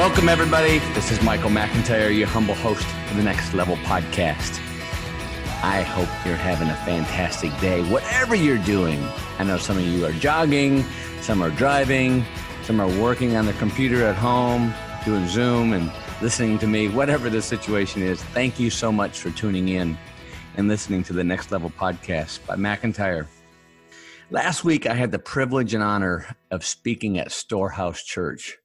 [0.00, 0.78] Welcome, everybody.
[0.94, 4.58] This is Michael McIntyre, your humble host of the Next Level podcast.
[5.62, 8.98] I hope you're having a fantastic day, whatever you're doing.
[9.38, 10.86] I know some of you are jogging,
[11.20, 12.24] some are driving,
[12.62, 14.72] some are working on their computer at home,
[15.04, 15.92] doing Zoom and
[16.22, 18.22] listening to me, whatever the situation is.
[18.22, 19.98] Thank you so much for tuning in
[20.56, 23.26] and listening to the Next Level podcast by McIntyre.
[24.30, 28.56] Last week, I had the privilege and honor of speaking at Storehouse Church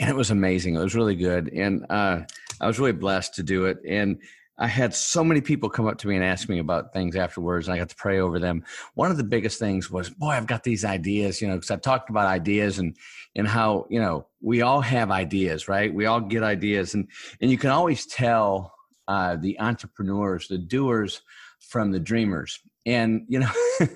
[0.00, 0.74] and it was amazing.
[0.74, 2.22] It was really good, and uh,
[2.60, 3.78] I was really blessed to do it.
[3.86, 4.18] And
[4.58, 7.68] I had so many people come up to me and ask me about things afterwards,
[7.68, 8.64] and I got to pray over them.
[8.94, 11.82] One of the biggest things was, boy, I've got these ideas, you know, because I've
[11.82, 12.96] talked about ideas and
[13.36, 15.92] and how you know we all have ideas, right?
[15.92, 17.06] We all get ideas, and
[17.42, 18.72] and you can always tell
[19.06, 21.20] uh, the entrepreneurs, the doers,
[21.58, 22.58] from the dreamers.
[22.86, 23.50] And you know,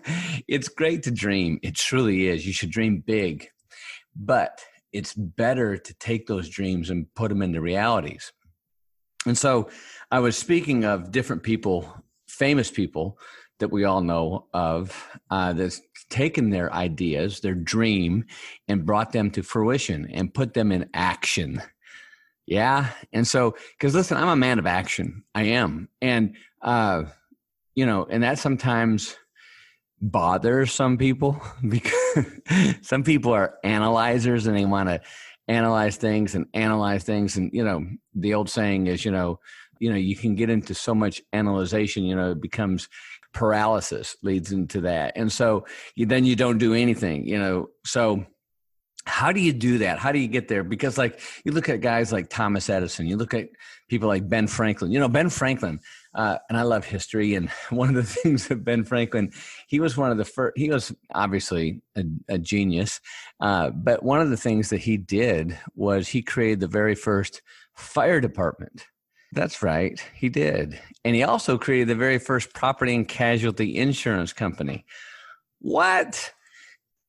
[0.48, 1.60] it's great to dream.
[1.62, 2.46] It truly is.
[2.46, 3.48] You should dream big,
[4.14, 4.60] but
[4.94, 8.32] it's better to take those dreams and put them into realities.
[9.26, 9.68] And so
[10.10, 11.92] I was speaking of different people,
[12.28, 13.18] famous people
[13.58, 18.24] that we all know of, uh, that's taken their ideas, their dream,
[18.68, 21.60] and brought them to fruition and put them in action.
[22.46, 22.90] Yeah.
[23.12, 25.24] And so, because listen, I'm a man of action.
[25.34, 25.88] I am.
[26.02, 27.04] And, uh,
[27.74, 29.16] you know, and that sometimes
[30.10, 32.18] bothers some people because
[32.82, 35.00] some people are analyzers and they want to
[35.48, 37.36] analyze things and analyze things.
[37.36, 39.40] And you know the old saying is you know
[39.80, 42.88] you know you can get into so much analyzation you know it becomes
[43.32, 45.14] paralysis leads into that.
[45.16, 45.66] And so
[45.96, 47.70] you, then you don't do anything you know.
[47.84, 48.26] So
[49.06, 49.98] how do you do that?
[49.98, 50.64] How do you get there?
[50.64, 53.48] Because like you look at guys like thomas edison you look at
[53.88, 54.92] people like ben franklin.
[54.92, 55.80] You know ben franklin
[56.14, 57.34] uh, and I love history.
[57.34, 59.32] And one of the things that Ben Franklin,
[59.66, 63.00] he was one of the first, he was obviously a, a genius.
[63.40, 67.42] Uh, but one of the things that he did was he created the very first
[67.74, 68.84] fire department.
[69.32, 70.80] That's right, he did.
[71.04, 74.84] And he also created the very first property and casualty insurance company.
[75.58, 76.32] What?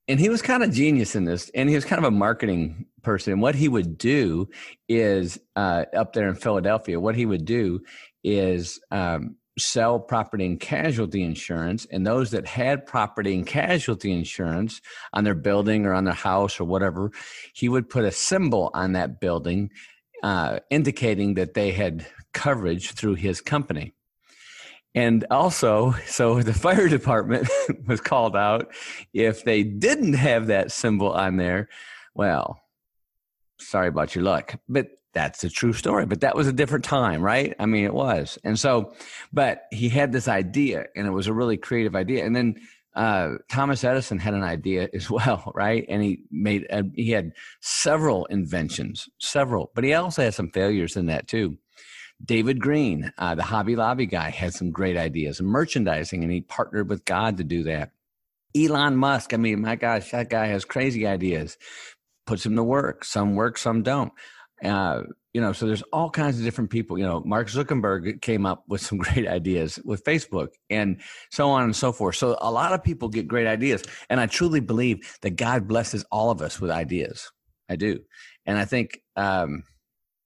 [0.08, 2.88] And he was kind of genius in this, and he was kind of a marketing
[3.04, 3.34] person.
[3.34, 4.50] And what he would do
[4.90, 7.82] is uh, up there in Philadelphia, what he would do
[8.26, 14.82] is um, sell property and casualty insurance, and those that had property and casualty insurance
[15.14, 17.12] on their building or on their house or whatever,
[17.54, 19.70] he would put a symbol on that building
[20.24, 23.94] uh, indicating that they had coverage through his company.
[24.96, 27.48] And also, so the fire department
[27.88, 28.74] was called out
[29.14, 31.70] if they didn't have that symbol on there.
[32.14, 32.60] Well,
[33.60, 34.56] sorry about your luck.
[34.68, 36.06] But that's a true story.
[36.06, 37.56] But that was a different time, right?
[37.58, 38.38] I mean, it was.
[38.44, 38.94] And so,
[39.34, 42.26] but he had this idea, and it was a really creative idea.
[42.26, 42.56] And then
[42.96, 45.86] uh, Thomas Edison had an idea as well, right?
[45.90, 47.32] And he made a, he had
[47.62, 51.58] several inventions, several, but he also had some failures in that too.
[52.24, 56.42] David Green, uh, the Hobby Lobby guy, had some great ideas in merchandising, and he
[56.42, 57.92] partnered with God to do that.
[58.56, 61.58] Elon Musk, I mean, my gosh, that guy has crazy ideas.
[62.26, 63.04] Puts them to work.
[63.04, 64.14] Some work, some don't.
[64.64, 66.98] Uh, you know, so there's all kinds of different people.
[66.98, 71.64] You know, Mark Zuckerberg came up with some great ideas with Facebook and so on
[71.64, 72.16] and so forth.
[72.16, 73.84] So a lot of people get great ideas.
[74.10, 77.30] And I truly believe that God blesses all of us with ideas.
[77.68, 78.00] I do.
[78.46, 79.64] And I think, um,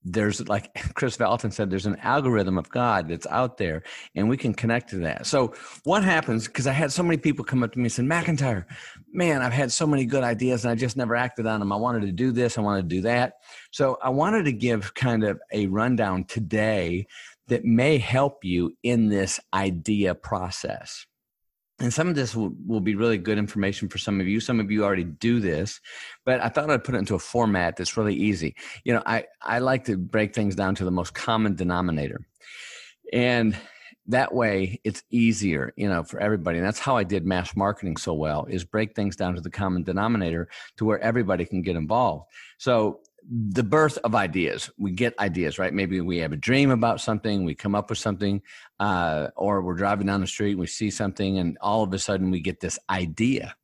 [0.04, 3.82] there's like Kris Vallotton said, there's an algorithm of God that's out there,
[4.14, 5.26] and we can connect to that.
[5.26, 6.46] So, what happens?
[6.46, 8.64] Because I had so many people come up to me and said, McIntyre,
[9.12, 11.72] man, I've had so many good ideas and I just never acted on them.
[11.72, 13.34] I wanted to do this, I wanted to do that.
[13.70, 17.06] So, I wanted to give kind of a rundown today
[17.48, 21.06] that may help you in this idea process
[21.80, 24.38] and some of this will, will be really good information for some of you.
[24.38, 25.80] Some of you already do this
[26.24, 28.54] but i thought i'd put it into a format that's really easy.
[28.84, 32.20] You know i, I like to break things down to the most common denominator.
[33.12, 33.56] And
[34.06, 36.58] that way it's easier you know for everybody.
[36.58, 39.50] And that's how i did mass marketing so well is break things down to the
[39.50, 42.26] common denominator to where everybody can get involved.
[42.58, 44.70] So the birth of ideas.
[44.78, 45.72] We get ideas, right?
[45.72, 48.42] Maybe we have a dream about something, we come up with something,
[48.78, 52.30] uh, or we're driving down the street, we see something, and all of a sudden
[52.30, 53.54] we get this idea.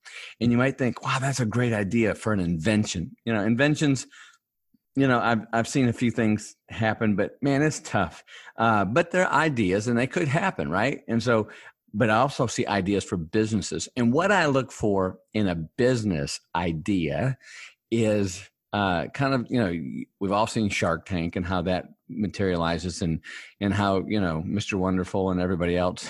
[0.40, 3.16] And you might think, wow, that's a great idea for an invention.
[3.24, 4.06] You know, inventions,
[4.94, 8.24] you know, I've I've seen a few things happen, but man, it's tough.
[8.56, 11.00] Uh, but they're ideas, and they could happen, right?
[11.08, 11.48] And so,
[11.92, 13.88] but I also see ideas for businesses.
[13.96, 17.36] And what I look for in a business idea
[17.90, 23.00] is uh, kind of you know we've all seen Shark Tank and how that materializes,
[23.00, 23.20] and
[23.58, 24.75] and how you know Mr.
[24.75, 26.06] Wonderful and everybody else,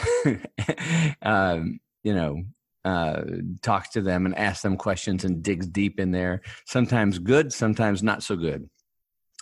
[1.22, 2.42] um, you know,
[2.84, 3.22] uh,
[3.62, 6.42] talks to them and asks them questions and digs deep in there.
[6.64, 8.68] Sometimes good, sometimes not so good.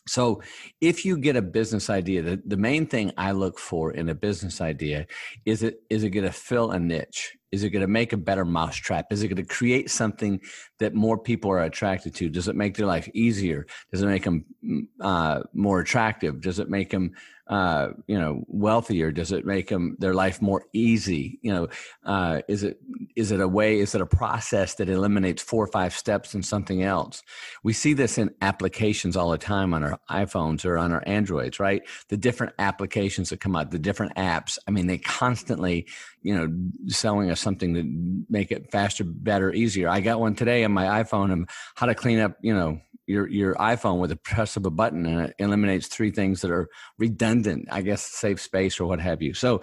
[0.06, 0.42] So,
[0.82, 4.14] if you get a business idea, the, the main thing I look for in a
[4.14, 5.06] business idea
[5.46, 7.38] is it is it going to fill a niche?
[7.54, 9.12] Is it going to make a better mousetrap?
[9.12, 10.40] Is it going to create something
[10.80, 12.28] that more people are attracted to?
[12.28, 13.66] Does it make their life easier?
[13.92, 16.40] Does it make them mm, uh, more attractive?
[16.40, 17.12] Does it make them
[17.46, 21.68] uh, you know wealthier does it make them their life more easy you know
[22.04, 22.78] uh, is it
[23.16, 26.42] is it a way is it a process that eliminates four or five steps in
[26.42, 27.22] something else
[27.62, 31.60] we see this in applications all the time on our iphones or on our androids
[31.60, 35.86] right the different applications that come out the different apps i mean they constantly
[36.24, 36.52] you know
[36.88, 41.02] selling us something to make it faster better easier i got one today on my
[41.02, 44.66] iphone and how to clean up you know your your iPhone with a press of
[44.66, 46.68] a button and it eliminates three things that are
[46.98, 49.34] redundant, I guess save space or what have you.
[49.34, 49.62] So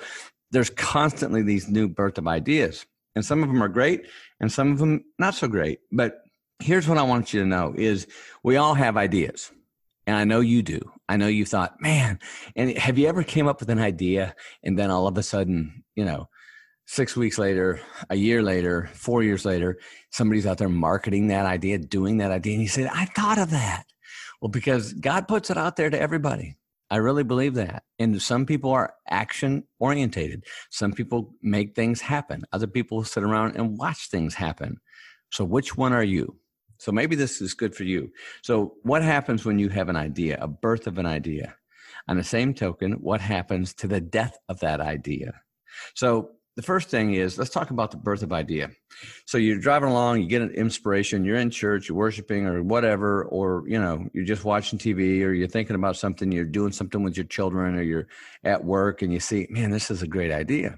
[0.52, 2.86] there's constantly these new birth of ideas.
[3.16, 4.08] And some of them are great
[4.40, 5.80] and some of them not so great.
[5.92, 6.20] But
[6.60, 8.08] here's what I want you to know is
[8.44, 9.52] we all have ideas.
[10.08, 10.80] And I know you do.
[11.08, 12.20] I know you thought, man,
[12.56, 15.84] and have you ever came up with an idea and then all of a sudden,
[15.96, 16.28] you know,
[16.92, 17.80] six weeks later,
[18.10, 19.80] a year later, four years later,
[20.10, 23.52] somebody's out there marketing that idea, doing that idea, and you say, I thought of
[23.52, 23.86] that.
[24.42, 26.58] Well, because God puts it out there to everybody.
[26.90, 27.84] I really believe that.
[27.98, 30.44] And some people are action orientated.
[30.70, 32.44] Some people make things happen.
[32.52, 34.76] Other people sit around and watch things happen.
[35.30, 36.36] So, which one are you?
[36.78, 38.12] So, maybe this is good for you.
[38.42, 41.56] So, what happens when you have an idea, a birth of an idea?
[42.10, 45.40] On the same token, what happens to the death of that idea?
[45.96, 48.72] So, the first thing is let's talk about the birth of idea.
[49.26, 53.26] So you're driving along, you get an inspiration, you're in church, you're worshiping or whatever,
[53.26, 57.04] or you know, you're just watching TV or you're thinking about something, you're doing something
[57.04, 58.08] with your children or you're
[58.44, 60.78] at work and you see, man, this is a great idea.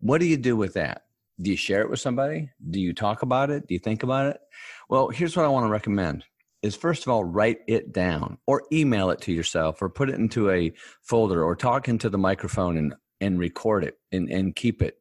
[0.00, 1.04] What do you do with that?
[1.40, 2.50] Do you share it with somebody?
[2.70, 3.66] Do you talk about it?
[3.66, 4.40] Do you think about it?
[4.88, 6.24] Well, here's what I want to recommend
[6.62, 10.16] is first of all write it down or email it to yourself or put it
[10.16, 10.72] into a
[11.02, 14.96] folder or talk into the microphone and and record it and, and keep it.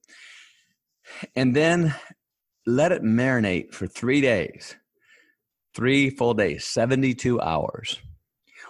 [1.35, 1.95] And then
[2.65, 4.75] let it marinate for three days,
[5.73, 7.99] three full days, 72 hours.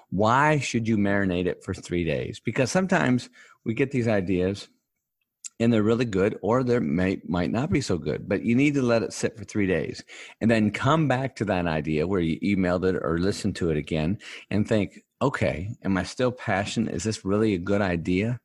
[0.10, 2.40] Why should you marinate it for three days?
[2.40, 3.30] Because sometimes
[3.66, 4.70] we get these ideas
[5.60, 8.74] and they're really good or they may might not be so good but you need
[8.74, 10.04] to let it sit for three days
[10.42, 13.78] and then come back to that idea where you emailed it or listened to it
[13.78, 14.18] again
[14.50, 18.40] and think okay am i still passionate is this really a good idea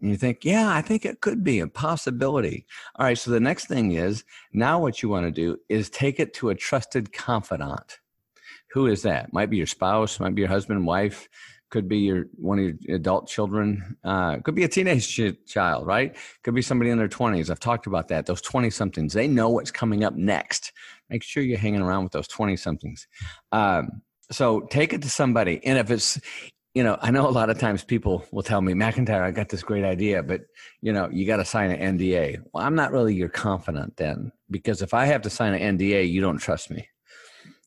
[0.00, 2.66] and you think, yeah, I think it could be a possibility.
[2.96, 3.18] All right.
[3.18, 6.50] So the next thing is now what you want to do is take it to
[6.50, 7.98] a trusted confidant.
[8.72, 9.32] Who is that?
[9.32, 11.28] Might be your spouse, might be your husband, wife,
[11.70, 15.86] could be your one of your adult children, uh, could be a teenage ch- child,
[15.86, 16.16] right?
[16.42, 17.50] Could be somebody in their 20s.
[17.50, 18.26] I've talked about that.
[18.26, 20.72] Those 20 somethings, they know what's coming up next.
[21.10, 23.06] Make sure you're hanging around with those 20 somethings.
[23.52, 25.60] Um, so take it to somebody.
[25.64, 26.20] And if it's
[26.78, 29.48] you know, I know a lot of times people will tell me, McIntyre, I got
[29.48, 30.42] this great idea, but
[30.80, 32.40] you know, you got to sign an NDA.
[32.52, 36.08] Well, I'm not really your confidant then, because if I have to sign an NDA,
[36.08, 36.86] you don't trust me.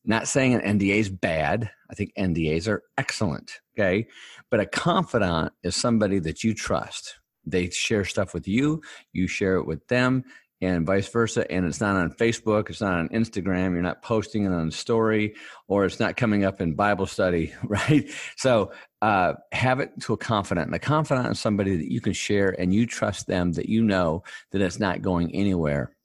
[0.05, 1.69] Not saying an NDA is bad.
[1.89, 3.59] I think NDAs are excellent.
[3.77, 4.07] Okay.
[4.49, 7.15] But a confidant is somebody that you trust.
[7.45, 10.23] They share stuff with you, you share it with them,
[10.61, 11.49] and vice versa.
[11.51, 15.35] And it's not on Facebook, it's not on Instagram, you're not posting it on story,
[15.67, 18.09] or it's not coming up in Bible study, right?
[18.37, 20.67] So uh, have it to a confidant.
[20.67, 23.83] And a confidant is somebody that you can share and you trust them that you
[23.83, 25.95] know that it's not going anywhere.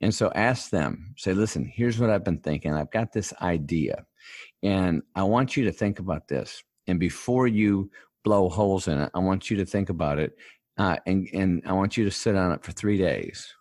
[0.00, 2.72] And so ask them, say, listen, here's what I've been thinking.
[2.72, 4.06] I've got this idea,
[4.62, 6.62] and I want you to think about this.
[6.86, 7.90] And before you
[8.24, 10.36] blow holes in it, I want you to think about it.
[10.78, 13.52] Uh, and, and I want you to sit on it for three days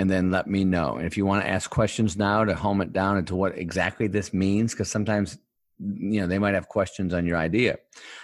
[0.00, 0.96] and then let me know.
[0.96, 4.06] And if you want to ask questions now to home it down into what exactly
[4.06, 5.36] this means, because sometimes
[5.78, 7.76] you know they might have questions on your idea.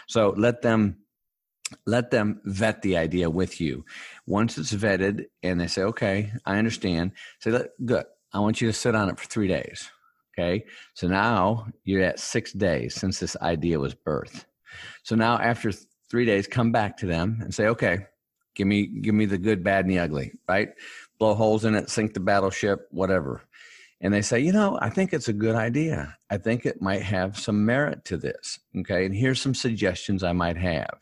[0.09, 0.97] So let them
[1.85, 3.85] let them vet the idea with you.
[4.26, 8.06] Once it's vetted and they say, okay, I understand, say, good.
[8.33, 9.90] I want you to sit on it for three days.
[10.33, 10.64] Okay.
[10.95, 14.47] So now you're at six days since this idea was birthed.
[15.02, 15.73] So now after
[16.11, 18.06] three days, come back to them and say, okay,
[18.54, 20.71] give me, give me the good, bad, and the ugly, right?
[21.18, 23.42] Blow holes in it, sink the battleship, whatever.
[24.00, 26.16] and they say, you know, I think it's a good idea.
[26.30, 28.58] I think it might have some merit to this.
[28.78, 29.06] Okay.
[29.06, 30.99] And here's some suggestions I might have.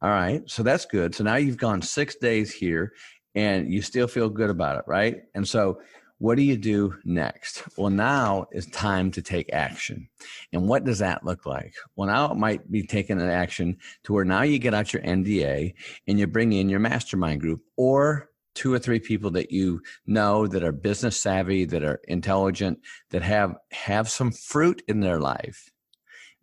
[0.00, 0.42] All right.
[0.50, 1.14] So that's good.
[1.14, 2.92] So now you've gone six days here
[3.34, 4.84] and you still feel good about it.
[4.88, 5.22] Right.
[5.34, 5.80] And so
[6.18, 7.62] what do you do next?
[7.76, 10.08] Well, now is time to take action.
[10.52, 11.74] And what does that look like?
[11.96, 15.02] Well, now it might be taking an action to where now you get out your
[15.02, 15.74] NDA
[16.06, 20.46] and you bring in your mastermind group or two or three people that you know
[20.46, 22.78] that are business savvy, that are intelligent,
[23.10, 25.70] that have have some fruit in their life.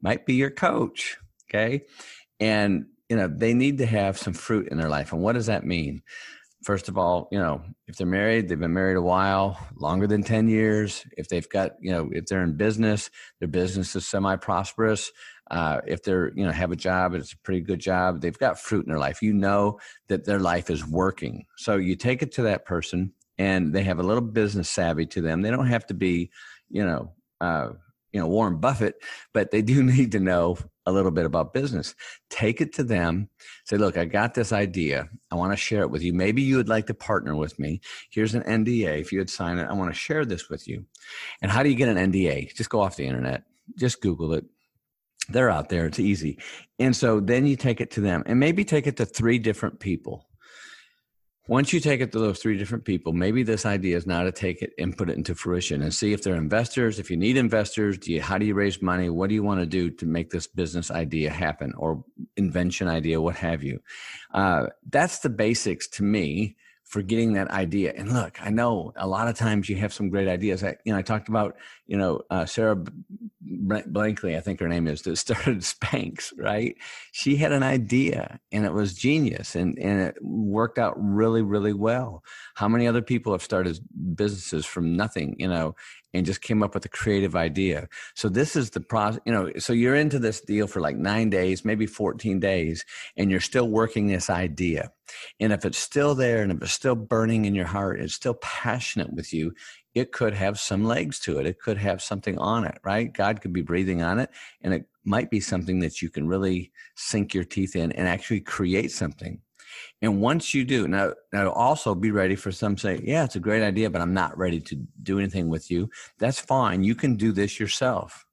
[0.02, 1.18] Might be your coach,
[1.50, 1.86] okay?
[2.40, 5.12] And you know, they need to have some fruit in their life.
[5.12, 6.04] And what does that mean?
[6.64, 10.24] First of all, you know, if they're married, they've been married a while, longer than
[10.24, 11.06] 10 years.
[11.18, 15.12] If they've got, you know, if they're in business, their business is semi prosperous.
[15.50, 18.60] Uh, if they're you know have a job it's a pretty good job they've got
[18.60, 19.22] fruit in their life.
[19.22, 21.46] You know that their life is working.
[21.58, 25.22] So you take it to that person and they have a little business savvy to
[25.22, 25.42] them.
[25.42, 26.32] They don't have to be
[26.70, 27.70] you know uh,
[28.14, 28.96] you know warren buffett
[29.34, 31.94] but they do need to know a little bit about business.
[32.30, 33.30] Take it to them.
[33.66, 35.08] Say look i got this idea.
[35.32, 36.14] I want to share it with you.
[36.14, 37.82] Maybe you would like to partner with me.
[38.10, 40.86] Here's an nda if you would sign it i want to share this with you.
[41.42, 43.44] And how do you get an nda just go off the internet.
[43.78, 44.46] Just google it
[45.30, 45.86] they're out there.
[45.86, 46.40] It's easy.
[46.80, 49.80] And so then you take it to them and maybe take it to three different
[49.80, 50.26] people.
[51.48, 54.32] Once you take it to those three different people, maybe this idea is now to
[54.32, 57.00] take it and put it into fruition and see if they're investors.
[57.00, 59.10] If you need investors, do you, how do you raise money?
[59.10, 62.04] What do you want to do to make this business idea happen or
[62.38, 63.80] invention idea, what have you?
[64.32, 67.94] Uh, that's the basics to me for getting that idea.
[67.96, 70.64] And look, I know a lot of times you have some great ideas.
[70.64, 71.56] I, you know, I talked about,
[71.90, 72.78] you know, uh, Sarah
[73.44, 76.76] Blankley, I think her name is, that started Spanx, right?
[77.12, 81.74] She had an idea and it was genius and, and it worked out really, really
[81.74, 82.24] well.
[82.54, 83.80] How many other people have started
[84.14, 85.76] businesses from nothing, you know,
[86.14, 87.88] and just came up with a creative idea.
[88.16, 91.30] So this is the process, you know, so you're into this deal for like nine
[91.30, 94.92] days, maybe 14 days, and you're still working this idea.
[95.40, 98.36] And if it's still there and if it's still burning in your heart, it's still
[98.36, 99.54] passionate with you,
[99.96, 101.46] it could have some legs to it.
[101.46, 103.12] It could have something on it, right?
[103.12, 104.30] God could be breathing on it,
[104.62, 108.42] and it might be something that you can really sink your teeth in and actually
[108.42, 109.42] create something.
[110.02, 113.40] And once you do, now, now also be ready for some say, yeah, it's a
[113.40, 115.90] great idea, but I'm not ready to do anything with you.
[116.18, 116.84] That's fine.
[116.84, 118.26] You can do this yourself.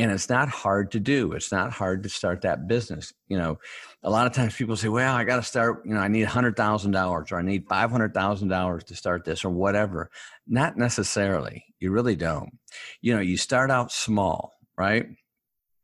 [0.00, 1.32] And it's not hard to do.
[1.32, 3.12] It's not hard to start that business.
[3.28, 3.58] You know,
[4.02, 6.26] a lot of times people say, well, I got to start, you know, I need
[6.26, 10.10] $100,000 or I need $500,000 to start this or whatever.
[10.46, 11.66] Not necessarily.
[11.78, 12.58] You really don't.
[13.02, 15.06] You know, you start out small, right?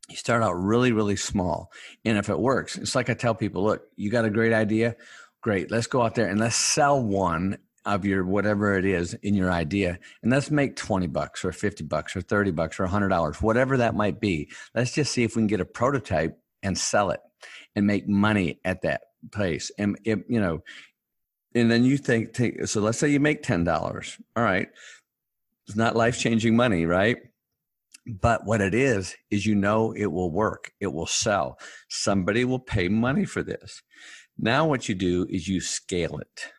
[0.08, 1.72] you start out really, really small.
[2.04, 4.96] And if it works, it's like I tell people, look, you got a great idea.
[5.42, 5.70] Great.
[5.70, 9.50] Let's go out there and let's sell one of your whatever it is in your
[9.50, 13.40] idea and let's make 20 bucks or 50 bucks or 30 bucks or 100 dollars
[13.40, 17.10] whatever that might be let's just see if we can get a prototype and sell
[17.10, 17.20] it
[17.74, 19.02] and make money at that
[19.32, 20.62] place and it, you know
[21.54, 24.68] and then you think take, so let's say you make $10 all right
[25.66, 27.18] it's not life changing money right
[28.06, 31.58] but what it is, is you know it will work, it will sell.
[31.88, 33.82] Somebody will pay money for this.
[34.38, 36.52] Now, what you do is you scale it.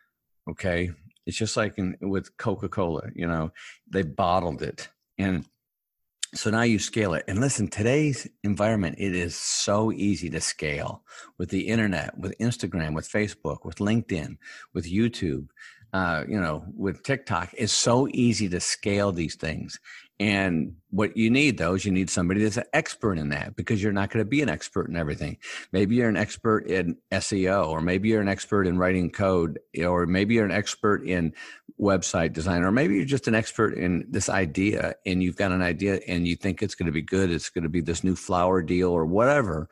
[0.50, 0.90] Okay.
[1.28, 3.52] It's just like in, with Coca Cola, you know,
[3.86, 4.88] they bottled it.
[5.18, 5.44] And
[6.34, 7.24] so now you scale it.
[7.28, 11.02] And listen, today's environment, it is so easy to scale
[11.36, 14.38] with the internet, with Instagram, with Facebook, with LinkedIn,
[14.72, 15.48] with YouTube,
[15.92, 17.50] uh, you know, with TikTok.
[17.56, 19.78] It's so easy to scale these things.
[20.20, 23.80] And what you need though is you need somebody that's an expert in that because
[23.80, 25.38] you're not going to be an expert in everything.
[25.70, 30.06] Maybe you're an expert in SEO, or maybe you're an expert in writing code, or
[30.06, 31.34] maybe you're an expert in
[31.80, 35.62] website design, or maybe you're just an expert in this idea and you've got an
[35.62, 37.30] idea and you think it's going to be good.
[37.30, 39.68] It's going to be this new flower deal or whatever.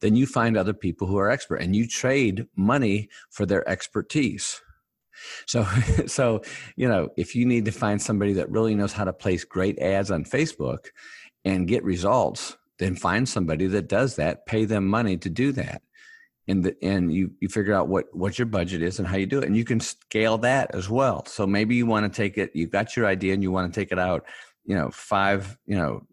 [0.00, 4.62] Then you find other people who are expert and you trade money for their expertise
[5.46, 5.64] so,
[6.06, 6.42] so
[6.76, 9.78] you know, if you need to find somebody that really knows how to place great
[9.78, 10.86] ads on Facebook
[11.44, 14.46] and get results, then find somebody that does that.
[14.46, 15.82] Pay them money to do that,
[16.48, 19.26] and the, and you you figure out what what your budget is and how you
[19.26, 21.24] do it, and you can scale that as well.
[21.26, 22.50] So maybe you want to take it.
[22.54, 24.24] You've got your idea, and you want to take it out.
[24.64, 25.58] You know, five.
[25.66, 26.06] You know,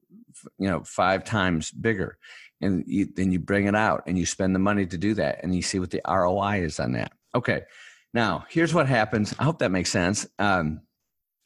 [0.59, 2.17] you know, five times bigger
[2.61, 5.39] and you, then you bring it out and you spend the money to do that
[5.43, 7.11] and you see what the ROI is on that.
[7.35, 7.61] Okay.
[8.17, 9.35] Now, here's what happens.
[9.37, 10.25] I hope that makes sense.
[10.39, 10.81] Um,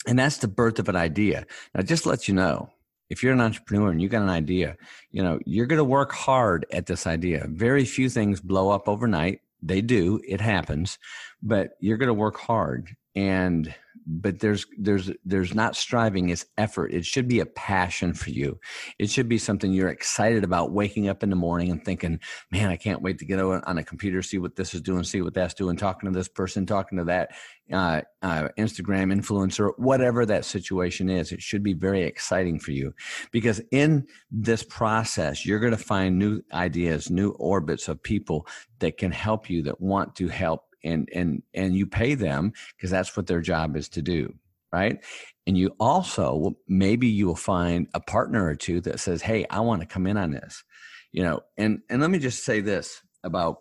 [0.08, 1.46] and that's the birth of an idea.
[1.76, 2.70] Now, just let you know,
[3.10, 4.78] if you're an entrepreneur and you got an idea,
[5.10, 7.46] you know, you're going to work hard at this idea.
[7.50, 9.42] Very few things blow up overnight.
[9.62, 10.98] They do, it happens,
[11.44, 12.96] but you're going to work hard.
[13.16, 13.76] And
[14.06, 16.94] but there's there's there's not striving it's effort.
[16.94, 18.60] It should be a passion for you.
[19.00, 22.20] It should be something you're excited about waking up in the morning and thinking
[22.52, 25.22] man i can't wait to get on a computer see what this is doing see
[25.22, 27.32] what that's doing talking to this person talking to that
[27.72, 32.94] uh, uh, instagram influencer whatever that situation is it should be very exciting for you.
[33.32, 38.48] Because in this process you're going to find new ideas new orbits of people
[38.80, 42.90] that can help you that want to help and and and you pay them because
[42.90, 44.34] that's what their job is to do
[44.74, 45.04] right?
[45.48, 49.60] And you also maybe you will find a partner or two that says hey i
[49.60, 50.64] want to come in on this
[51.12, 51.42] you know?
[51.58, 53.60] And and let me just say this about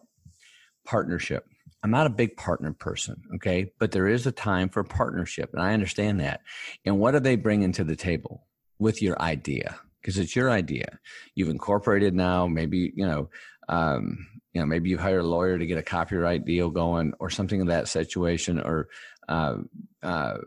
[0.85, 1.47] partnership.
[1.83, 3.73] I'm not a big partner person okay?
[3.79, 6.41] But there is a time for partnership and i understand that.
[6.85, 8.47] And what are they bringing to the table?
[8.79, 10.99] With your idea because it's your idea.
[11.35, 13.29] You've incorporated now maybe you know
[13.69, 17.31] um, you know maybe you hire a lawyer to get a copyright deal going or
[17.31, 18.89] something of that situation or
[19.29, 19.57] uh,
[20.03, 20.39] uh,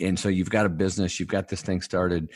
[0.00, 2.30] and so you've got a business you've got this thing started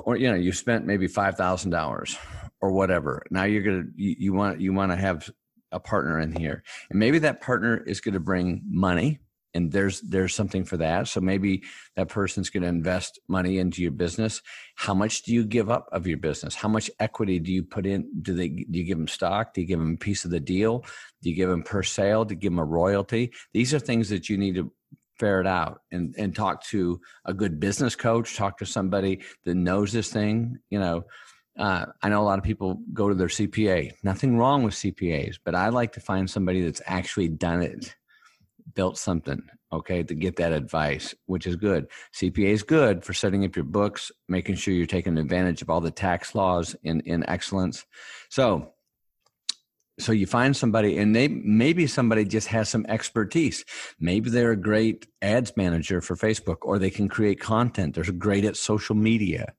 [0.00, 2.16] or you know you spent maybe five thousand dollars
[2.60, 3.22] or whatever.
[3.30, 5.30] Now you're gonna you, you want you want to have
[5.70, 6.62] a partner in here.
[6.90, 9.20] And maybe that partner is going to bring money
[9.54, 11.08] and there's there's something for that.
[11.08, 11.64] So maybe
[11.96, 14.42] that person's going to invest money into your business.
[14.76, 16.54] How much do you give up of your business?
[16.54, 18.08] How much equity do you put in?
[18.22, 19.54] Do they do you give them stock?
[19.54, 20.84] Do you give them a piece of the deal?
[21.22, 22.24] Do you give them per sale?
[22.24, 23.32] Do you give them a royalty?
[23.52, 24.72] These are things that you need to
[25.18, 29.92] ferret out and and talk to a good business coach talk to somebody that knows
[29.92, 31.04] this thing you know.
[31.58, 33.90] Uh, I know a lot of people go to their CPA.
[34.04, 37.96] Nothing wrong with CPAs, but I like to find somebody that's actually done it
[38.78, 39.42] built something
[39.72, 41.88] okay to get that advice which is good.
[42.14, 45.80] Cpa is good for setting up your books making sure you're taking advantage of all
[45.80, 47.84] the tax laws in in excellence.
[48.28, 48.74] So
[49.98, 53.64] so you find somebody and they maybe somebody just has some expertise.
[53.98, 57.96] Maybe they're a great ads manager for facebook or they can create content.
[57.96, 59.54] They're great at social media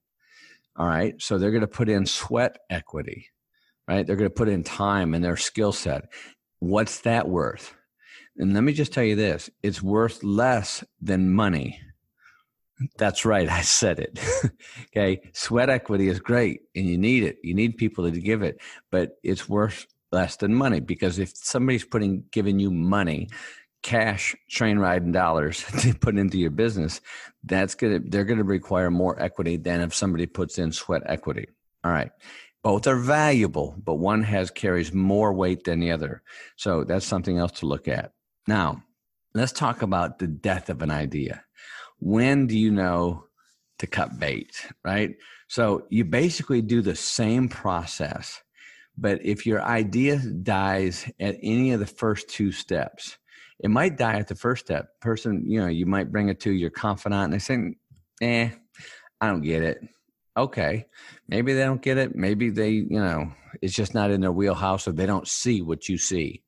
[0.78, 1.22] all right?
[1.22, 3.28] So they're going to put in sweat equity
[3.86, 4.08] right?
[4.08, 6.06] They're going to put in time and their skill set.
[6.60, 7.76] What's that worth
[8.40, 11.80] and let me just tell you this it's worth less than money.
[12.98, 13.50] That's right.
[13.50, 14.20] I said it.
[14.88, 15.22] okay.
[15.34, 17.38] Sweat equity is great and you need it.
[17.44, 21.84] You need people to give it, but it's worth less than money because if somebody's
[21.84, 23.28] putting, giving you money,
[23.84, 27.02] cash, train riding dollars to put into your business,
[27.44, 31.02] that's going to, they're going to require more equity than if somebody puts in sweat
[31.06, 31.48] equity.
[31.84, 32.12] All right.
[32.64, 36.22] Both are valuable, but one has carries more weight than the other.
[36.56, 38.14] So that's something else to look at.
[38.48, 38.84] Now,
[39.34, 41.44] let's talk about the death of an idea.
[42.00, 43.26] When do you know
[43.80, 45.16] to cut bait, right?
[45.48, 48.42] So you basically do the same process,
[48.98, 53.18] but if your idea dies at any of the first two steps,
[53.60, 55.00] it might die at the first step.
[55.02, 57.58] Person, you know, you might bring it to your confidant and they say,
[58.22, 58.50] eh,
[59.20, 59.82] I don't get it.
[60.38, 60.86] Okay.
[61.28, 62.16] Maybe they don't get it.
[62.16, 65.90] Maybe they, you know, it's just not in their wheelhouse or they don't see what
[65.90, 66.44] you see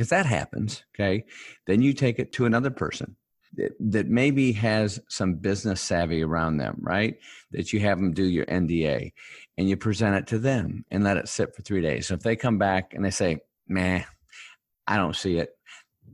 [0.00, 0.82] because that happens.
[0.94, 1.26] Okay.
[1.66, 3.16] Then you take it to another person
[3.56, 7.18] that, that maybe has some business savvy around them, right?
[7.50, 9.12] That you have them do your NDA
[9.58, 12.06] and you present it to them and let it sit for three days.
[12.06, 14.06] So if they come back and they say, man,
[14.86, 15.50] I don't see it,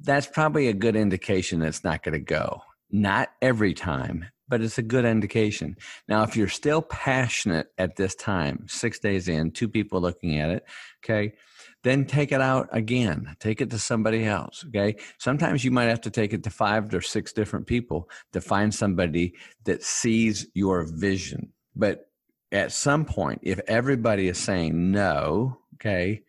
[0.00, 2.62] that's probably a good indication that it's not going to go.
[2.90, 5.76] Not every time, but it's a good indication.
[6.08, 10.50] Now, if you're still passionate at this time, six days in, two people looking at
[10.50, 10.64] it,
[11.04, 11.34] okay,
[11.86, 13.36] then take it out again.
[13.40, 14.96] Take it to somebody else okay?
[15.18, 18.74] Sometimes you might have to take it to five or six different people to find
[18.74, 21.52] somebody that sees your vision.
[21.74, 22.06] But
[22.52, 26.22] at some point if everybody is saying no okay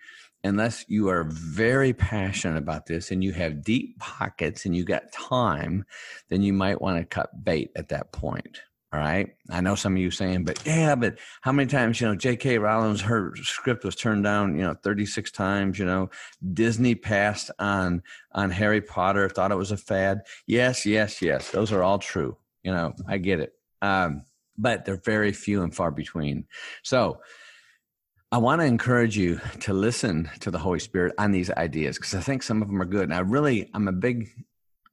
[0.44, 5.12] unless you are very passionate about this and you have deep pockets and you got
[5.12, 5.86] time
[6.30, 8.62] then you might want to cut bait at that point
[8.98, 9.30] all right.
[9.50, 12.58] I know some of you saying, but yeah, but how many times, you know, J.K.
[12.58, 16.10] Rowling's her script was turned down, you know, 36 times, you know,
[16.54, 20.22] Disney passed on on Harry Potter, thought it was a fad.
[20.48, 21.52] Yes, yes, yes.
[21.52, 22.38] Those are all true.
[22.64, 23.54] You know, I get it.
[23.82, 24.24] Um,
[24.58, 26.46] but they're very few and far between.
[26.82, 27.20] So
[28.32, 32.16] I want to encourage you to listen to the Holy Spirit on these ideas because
[32.16, 33.04] I think some of them are good.
[33.04, 34.28] And I really, I'm a big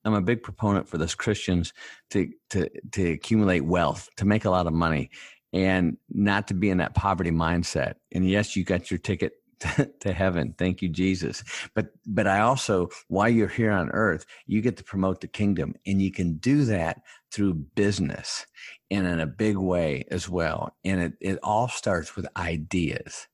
[0.05, 1.73] I'm a big proponent for this Christians
[2.11, 5.11] to to to accumulate wealth, to make a lot of money,
[5.53, 7.95] and not to be in that poverty mindset.
[8.13, 10.55] And yes, you got your ticket to, to heaven.
[10.59, 11.43] Thank you, Jesus.
[11.75, 15.75] But but I also, while you're here on earth, you get to promote the kingdom,
[15.87, 18.47] and you can do that through business
[18.91, 20.77] and in a big way as well.
[20.85, 23.27] And it, it all starts with ideas.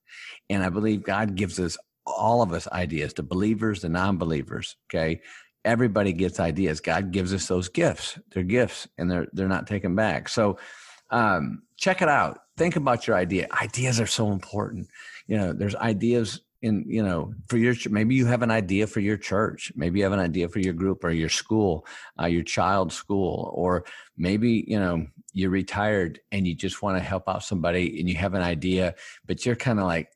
[0.49, 4.75] And I believe God gives us all of us ideas, the believers, the non-believers.
[4.89, 5.21] Okay
[5.65, 6.79] everybody gets ideas.
[6.79, 8.19] God gives us those gifts.
[8.31, 10.29] They're gifts and they're they're not taken back.
[10.29, 10.57] So
[11.09, 12.39] um, check it out.
[12.57, 13.47] Think about your idea.
[13.61, 14.87] Ideas are so important.
[15.27, 18.99] You know, there's ideas in you know for your maybe you have an idea for
[18.99, 21.85] your church maybe you have an idea for your group or your school
[22.21, 23.83] uh, your child's school or
[24.17, 28.15] maybe you know you're retired and you just want to help out somebody and you
[28.15, 28.93] have an idea
[29.25, 30.11] but you're kind of like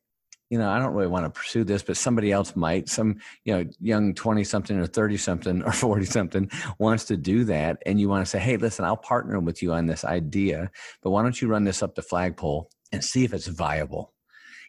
[0.55, 2.87] you know, I don't really want to pursue this, but somebody else might.
[2.87, 7.43] Some, you know, young 20 something or 30 something or 40 something wants to do
[7.43, 7.83] that.
[7.85, 11.09] And you want to say, hey, listen, I'll partner with you on this idea, but
[11.09, 14.13] why don't you run this up the flagpole and see if it's viable?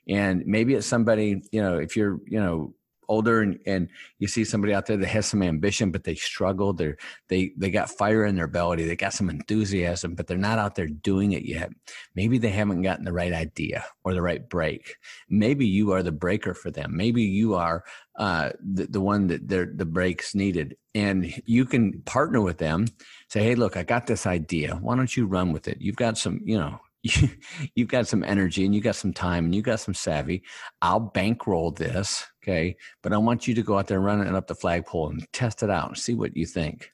[0.09, 2.75] And maybe it's somebody, you know, if you're, you know,
[3.09, 3.89] older and, and
[4.19, 6.73] you see somebody out there that has some ambition but they struggle.
[6.73, 6.97] They're
[7.29, 8.85] they they got fire in their belly.
[8.85, 11.71] They got some enthusiasm but they're not out there doing it yet.
[12.15, 14.97] Maybe they haven't gotten the right idea or the right break.
[15.29, 16.97] Maybe you are the breaker for them.
[16.97, 17.85] Maybe you are
[18.17, 20.77] uh, the, the one that the breaks needed.
[20.95, 22.87] And you can partner with them
[23.29, 24.77] say hey look i got this idea.
[24.77, 25.79] Why don't you run with it?
[25.81, 26.81] You've got some you know
[27.75, 30.43] you, have got some energy and you got some time and you got some savvy.
[30.83, 32.77] I'll bankroll this, okay?
[33.03, 35.27] But I want you to go out there and run it up the flagpole and
[35.33, 36.91] test it out and see what you think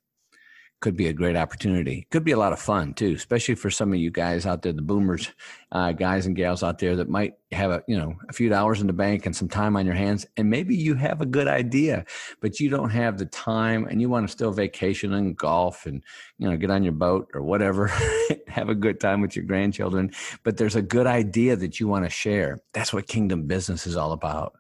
[0.83, 2.07] could be a great opportunity.
[2.11, 4.73] Could be a lot of fun too, especially for some of you guys out there,
[4.73, 5.31] the boomers,
[5.71, 8.81] uh, guys and gals out there that might have a you know a few dollars
[8.81, 11.47] in the bank and some time on your hands, and maybe you have a good
[11.47, 12.05] idea,
[12.41, 16.03] but you don't have the time, and you want to still vacation and golf and
[16.37, 17.87] you know get on your boat or whatever,
[18.49, 20.11] have a good time with your grandchildren.
[20.43, 22.59] But there's a good idea that you want to share.
[22.75, 24.55] That's what kingdom business is all about.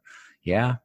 [0.45, 0.77] Yeah,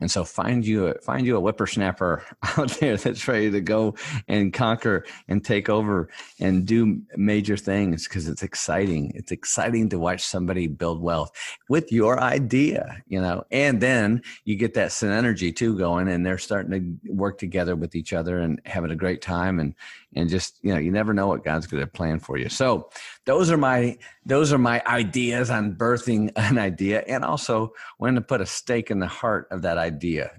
[0.00, 2.22] and so find you a, find you a whippersnapper
[2.58, 3.94] out there that's ready to go
[4.28, 9.12] and conquer and take over and do major things because it's exciting.
[9.14, 11.32] It's exciting to watch somebody build wealth
[11.68, 13.44] with your idea, you know.
[13.50, 17.94] And then you get that synergy too going, and they're starting to work together with
[17.94, 19.74] each other and having a great time and
[20.16, 22.88] and just you know you never know what god's going to plan for you so
[23.26, 28.20] those are my those are my ideas on birthing an idea and also when to
[28.20, 29.85] put a stake in the heart of that idea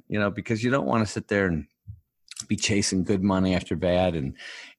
[0.07, 1.65] you know because you don't want to sit there and
[2.47, 4.35] be chasing good money after bad and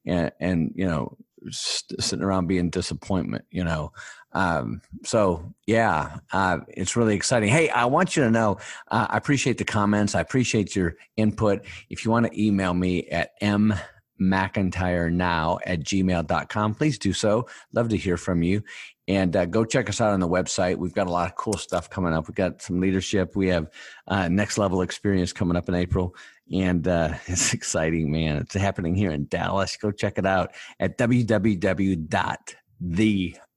[0.07, 1.17] and, and you know
[1.51, 3.93] st- sitting around being disappointment you know
[4.33, 8.57] um, so yeah uh, it's really exciting hey i want you to know
[8.91, 13.09] uh, i appreciate the comments i appreciate your input if you want to email me
[13.09, 13.75] at m
[14.21, 16.75] McIntyre now at gmail.com.
[16.75, 17.47] Please do so.
[17.73, 18.63] Love to hear from you.
[19.09, 20.77] And uh, go check us out on the website.
[20.77, 22.29] We've got a lot of cool stuff coming up.
[22.29, 23.35] We've got some leadership.
[23.35, 23.71] We have
[24.07, 26.15] uh, next level experience coming up in April.
[26.53, 28.37] And uh, it's exciting, man.
[28.37, 29.77] It's happening here in Dallas.
[29.79, 32.07] Go check it out at www.the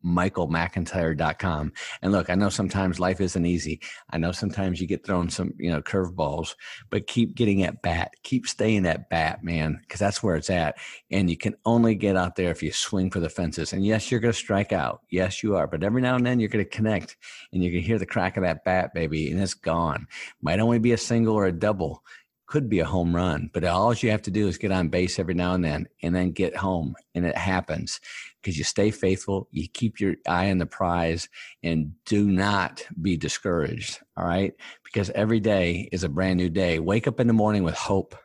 [0.03, 1.73] michaelmcintyre.com.
[2.01, 3.79] And look, I know sometimes life isn't easy.
[4.09, 6.55] I know sometimes you get thrown some, you know, curveballs,
[6.89, 8.13] but keep getting at bat.
[8.23, 10.77] Keep staying at bat, man, because that's where it's at.
[11.09, 13.73] And you can only get out there if you swing for the fences.
[13.73, 15.01] And yes, you're going to strike out.
[15.09, 15.67] Yes, you are.
[15.67, 17.17] But every now and then you're going to connect
[17.51, 20.07] and you're going to hear the crack of that bat, baby, and it's gone.
[20.41, 22.03] Might only be a single or a double
[22.51, 25.17] could be a home run, but all you have to do is get on base
[25.17, 26.95] every now and then and then get home.
[27.15, 28.01] And it happens
[28.41, 31.29] because you stay faithful, you keep your eye on the prize,
[31.63, 33.99] and do not be discouraged.
[34.17, 34.51] All right.
[34.83, 36.79] Because every day is a brand new day.
[36.79, 38.15] Wake up in the morning with hope.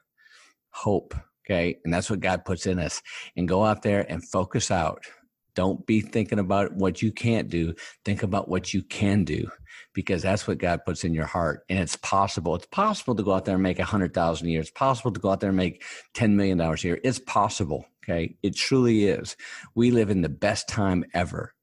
[0.71, 1.15] Hope.
[1.45, 1.79] Okay.
[1.85, 3.03] And that's what God puts in us.
[3.37, 5.05] And go out there and focus out.
[5.55, 7.75] Don't be thinking about what you can't do.
[8.05, 9.49] Think about what you can do
[9.97, 11.65] because that's what God puts in your heart.
[11.71, 12.55] And it's possible.
[12.55, 14.61] It's possible to go out there and make a hundred thousand a year.
[14.61, 15.83] It's possible to go out there and make
[16.15, 17.01] $10 million a year.
[17.03, 17.87] It's possible.
[18.05, 18.37] Okay.
[18.43, 19.39] It truly is.
[19.75, 21.55] We live in the best time ever,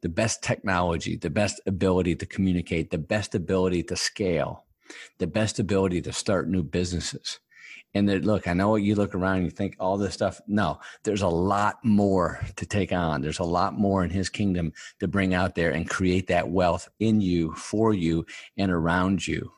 [0.00, 4.64] the best technology, the best ability to communicate, the best ability to scale,
[5.18, 7.40] the best ability to start new businesses.
[7.94, 10.40] And that look, I know you look around and you think all this stuff.
[10.46, 13.20] No, there's a lot more to take on.
[13.20, 16.88] There's a lot more in his kingdom to bring out there and create that wealth
[17.00, 18.24] in you, for you,
[18.56, 19.52] and around you.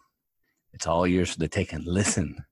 [0.73, 2.45] It's all yours to take and listen.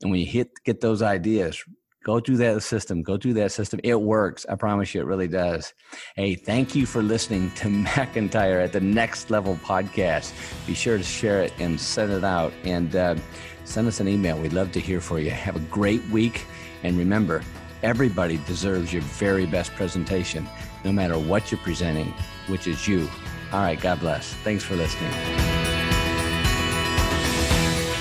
[0.00, 1.62] And when you hit get those ideas,
[2.06, 3.02] go through that system.
[3.02, 3.80] Go through that system.
[3.82, 4.46] It works.
[4.48, 5.74] I promise you, it really does.
[6.14, 10.32] Hey, thank you for listening to McIntyre at the Next Level podcast.
[10.68, 12.52] Be sure to share it and send it out.
[12.62, 13.16] And uh,
[13.64, 14.38] send us an email.
[14.38, 15.30] We'd love to hear from you.
[15.30, 16.46] Have a great week.
[16.84, 17.42] And remember,
[17.82, 20.48] everybody deserves your very best presentation,
[20.84, 22.14] no matter what you're presenting,
[22.46, 23.10] which is you.
[23.52, 24.32] All right, God bless.
[24.44, 25.10] Thanks for listening.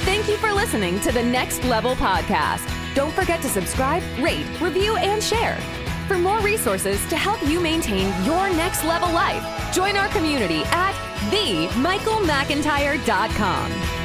[0.05, 2.74] Thank you for listening to the Next Level Podcast.
[2.95, 5.57] Don't forget to subscribe, rate, review, and share.
[6.07, 10.93] For more resources to help you maintain your next level life, join our community at
[11.29, 14.04] themichaelmcintyre.com.